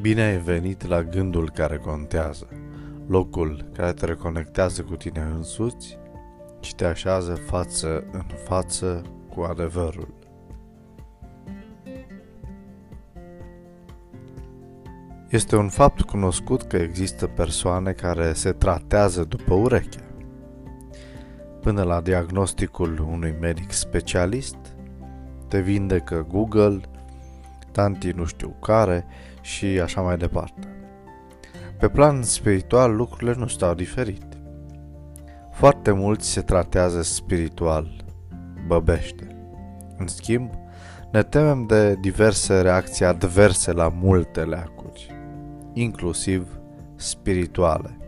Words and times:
Bine 0.00 0.22
ai 0.22 0.38
venit 0.38 0.86
la 0.86 1.02
gândul 1.02 1.50
care 1.50 1.76
contează, 1.76 2.48
locul 3.06 3.64
care 3.72 3.92
te 3.92 4.06
reconectează 4.06 4.82
cu 4.82 4.96
tine 4.96 5.20
însuți 5.20 5.98
și 6.60 6.74
te 6.74 6.84
așează 6.84 7.34
față 7.34 8.04
în 8.12 8.24
față 8.44 9.02
cu 9.34 9.40
adevărul. 9.40 10.14
Este 15.28 15.56
un 15.56 15.68
fapt 15.68 16.00
cunoscut 16.00 16.62
că 16.62 16.76
există 16.76 17.26
persoane 17.26 17.92
care 17.92 18.32
se 18.32 18.52
tratează 18.52 19.24
după 19.24 19.54
ureche. 19.54 20.00
Până 21.60 21.82
la 21.82 22.00
diagnosticul 22.00 23.06
unui 23.10 23.34
medic 23.40 23.72
specialist, 23.72 24.56
te 25.48 25.60
vindecă 25.60 26.26
Google, 26.30 26.80
tanti 27.78 28.10
nu 28.10 28.24
știu 28.24 28.56
care 28.60 29.06
și 29.40 29.66
așa 29.66 30.00
mai 30.00 30.16
departe. 30.16 30.68
Pe 31.78 31.88
plan 31.88 32.22
spiritual 32.22 32.96
lucrurile 32.96 33.34
nu 33.38 33.46
stau 33.46 33.74
diferit. 33.74 34.26
Foarte 35.52 35.90
mulți 35.90 36.28
se 36.28 36.40
tratează 36.40 37.02
spiritual, 37.02 38.04
băbește. 38.66 39.36
În 39.96 40.06
schimb, 40.06 40.50
ne 41.12 41.22
temem 41.22 41.66
de 41.66 41.94
diverse 41.94 42.60
reacții 42.60 43.04
adverse 43.04 43.72
la 43.72 43.88
multe 43.88 44.44
leacuri, 44.44 45.14
inclusiv 45.72 46.60
spirituale. 46.94 47.98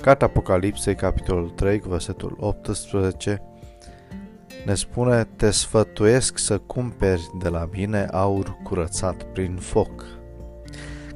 Cartea 0.00 0.26
Apocalipsei, 0.26 0.94
capitolul 0.94 1.50
3, 1.50 1.78
versetul 1.78 2.36
18, 2.40 3.42
ne 4.64 4.74
spune, 4.74 5.24
te 5.24 5.50
sfătuiesc 5.50 6.38
să 6.38 6.58
cumperi 6.58 7.30
de 7.38 7.48
la 7.48 7.68
mine 7.72 8.08
aur 8.10 8.58
curățat 8.62 9.22
prin 9.22 9.56
foc, 9.56 10.04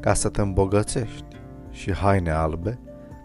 ca 0.00 0.14
să 0.14 0.28
te 0.28 0.40
îmbogățești, 0.40 1.24
și 1.70 1.92
haine 1.92 2.30
albe, 2.30 2.78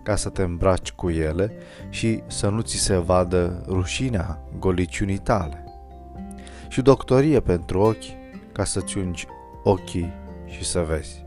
ca 0.04 0.16
să 0.16 0.30
te 0.30 0.42
îmbraci 0.42 0.92
cu 0.92 1.10
ele 1.10 1.52
și 1.90 2.24
să 2.28 2.50
nu 2.50 2.62
ți 2.62 2.76
se 2.76 2.98
vadă 2.98 3.64
rușinea 3.68 4.44
goliciunii 4.60 5.18
tale, 5.18 5.64
și 6.68 6.82
doctorie 6.82 7.40
pentru 7.40 7.80
ochi, 7.80 8.22
ca 8.52 8.64
să-ți 8.64 8.98
ungi 8.98 9.28
ochii 9.64 10.14
și 10.46 10.64
să 10.64 10.80
vezi. 10.80 11.26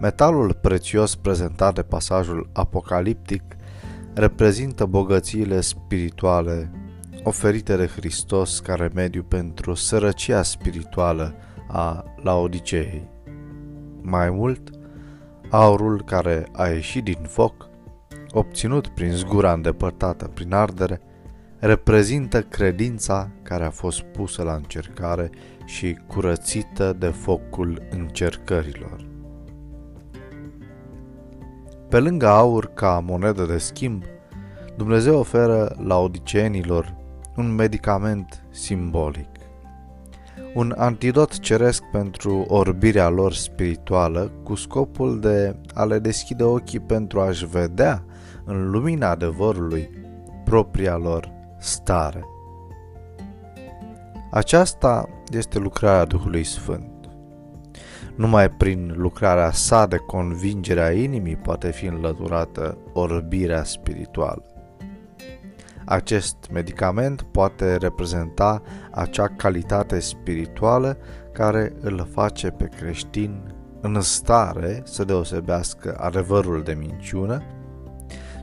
Metalul 0.00 0.54
prețios 0.54 1.16
prezentat 1.16 1.74
de 1.74 1.82
pasajul 1.82 2.50
apocaliptic 2.52 3.42
reprezintă 4.14 4.86
bogățiile 4.86 5.60
spirituale 5.60 6.70
oferite 7.22 7.76
de 7.76 7.86
Hristos 7.86 8.60
ca 8.60 8.74
remediu 8.74 9.22
pentru 9.22 9.74
sărăcia 9.74 10.42
spirituală 10.42 11.34
a 11.68 12.04
Laodiceei. 12.22 13.08
Mai 14.02 14.30
mult, 14.30 14.70
aurul 15.50 16.02
care 16.04 16.48
a 16.52 16.66
ieșit 16.66 17.04
din 17.04 17.22
foc, 17.22 17.68
obținut 18.30 18.86
prin 18.86 19.12
zgura 19.12 19.52
îndepărtată 19.52 20.30
prin 20.34 20.52
ardere, 20.52 21.00
reprezintă 21.58 22.42
credința 22.42 23.30
care 23.42 23.64
a 23.64 23.70
fost 23.70 24.00
pusă 24.00 24.42
la 24.42 24.54
încercare 24.54 25.30
și 25.64 25.98
curățită 26.06 26.96
de 26.98 27.08
focul 27.08 27.82
încercărilor. 27.90 29.09
Pe 31.90 31.98
lângă 32.00 32.26
aur 32.26 32.70
ca 32.74 33.02
monedă 33.06 33.44
de 33.44 33.58
schimb, 33.58 34.02
Dumnezeu 34.76 35.18
oferă 35.18 35.76
la 35.84 35.98
odicenilor 35.98 36.94
un 37.36 37.54
medicament 37.54 38.44
simbolic, 38.50 39.28
un 40.54 40.74
antidot 40.76 41.38
ceresc 41.38 41.82
pentru 41.92 42.44
orbirea 42.48 43.08
lor 43.08 43.32
spirituală 43.32 44.30
cu 44.42 44.54
scopul 44.54 45.20
de 45.20 45.56
a 45.74 45.84
le 45.84 45.98
deschide 45.98 46.42
ochii 46.42 46.80
pentru 46.80 47.20
a-și 47.20 47.46
vedea 47.46 48.04
în 48.44 48.70
lumina 48.70 49.10
adevărului 49.10 49.90
propria 50.44 50.96
lor 50.96 51.32
stare. 51.58 52.24
Aceasta 54.30 55.08
este 55.30 55.58
lucrarea 55.58 56.04
Duhului 56.04 56.44
Sfânt. 56.44 56.99
Numai 58.20 58.50
prin 58.50 58.94
lucrarea 58.96 59.50
sa 59.50 59.86
de 59.86 59.96
convingere 59.96 60.82
a 60.82 60.92
inimii 60.92 61.36
poate 61.36 61.70
fi 61.70 61.86
înlăturată 61.86 62.78
orbirea 62.92 63.64
spirituală. 63.64 64.44
Acest 65.84 66.36
medicament 66.52 67.22
poate 67.22 67.76
reprezenta 67.76 68.62
acea 68.90 69.28
calitate 69.36 70.00
spirituală 70.00 70.98
care 71.32 71.72
îl 71.80 72.08
face 72.12 72.48
pe 72.48 72.68
creștin 72.80 73.54
în 73.80 74.00
stare 74.00 74.82
să 74.84 75.04
deosebească 75.04 75.96
adevărul 76.00 76.62
de 76.62 76.72
minciună, 76.72 77.42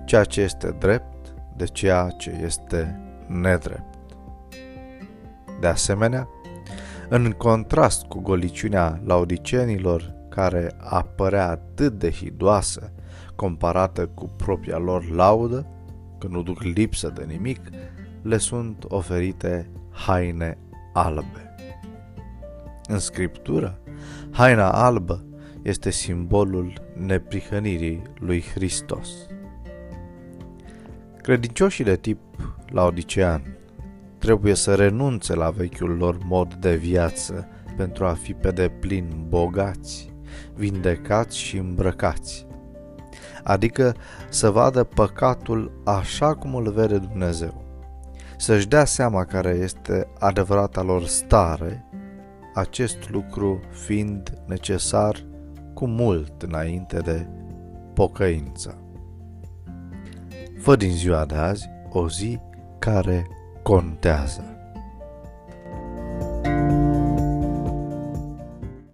ceea 0.06 0.24
ce 0.24 0.42
este 0.42 0.76
drept 0.80 1.34
de 1.56 1.66
ceea 1.66 2.08
ce 2.18 2.40
este 2.44 3.02
nedrept. 3.28 3.98
De 5.60 5.68
asemenea, 5.68 6.28
în 7.10 7.32
contrast 7.32 8.06
cu 8.06 8.20
goliciunea 8.20 9.02
laudicenilor, 9.06 10.16
care 10.30 10.72
apărea 10.78 11.50
atât 11.50 12.00
de 12.00 12.12
hidoasă 12.12 12.92
comparată 13.36 14.08
cu 14.08 14.30
propria 14.38 14.78
lor 14.78 15.10
laudă, 15.10 15.68
că 16.18 16.28
nu 16.28 16.44
duc 16.44 16.62
lipsă 16.62 17.14
de 17.16 17.24
nimic, 17.24 17.60
le 18.22 18.38
sunt 18.38 18.86
oferite 18.88 19.70
haine 19.92 20.58
albe. 20.94 21.56
În 22.88 23.00
scriptură, 23.00 23.80
haina 24.32 24.72
albă 24.72 25.26
este 25.62 25.90
simbolul 25.90 26.74
neprihănirii 27.06 28.02
lui 28.20 28.42
Hristos. 28.54 29.10
Credincioșii 31.22 31.84
de 31.84 31.96
tip 31.96 32.20
laodicean 32.70 33.57
trebuie 34.28 34.54
să 34.54 34.76
renunțe 34.76 35.36
la 35.36 35.50
vechiul 35.50 35.90
lor 35.90 36.18
mod 36.26 36.54
de 36.54 36.76
viață 36.76 37.48
pentru 37.76 38.06
a 38.06 38.14
fi 38.14 38.34
pe 38.34 38.52
deplin 38.52 39.26
bogați, 39.28 40.14
vindecați 40.54 41.38
și 41.38 41.58
îmbrăcați. 41.58 42.48
Adică 43.44 43.96
să 44.30 44.50
vadă 44.50 44.84
păcatul 44.84 45.82
așa 45.86 46.36
cum 46.36 46.56
îl 46.56 46.72
vede 46.72 46.98
Dumnezeu, 46.98 47.64
să-și 48.38 48.68
dea 48.68 48.86
seama 48.86 49.24
care 49.24 49.50
este 49.50 50.08
adevărata 50.20 50.82
lor 50.82 51.06
stare, 51.06 51.86
acest 52.54 53.10
lucru 53.10 53.60
fiind 53.70 54.34
necesar 54.46 55.26
cu 55.74 55.86
mult 55.86 56.42
înainte 56.42 56.98
de 56.98 57.28
pocăință. 57.94 58.78
Fă 60.60 60.76
din 60.76 60.92
ziua 60.92 61.26
de 61.26 61.36
azi 61.36 61.70
o 61.90 62.10
zi 62.10 62.40
care 62.80 63.28
contează. 63.68 64.57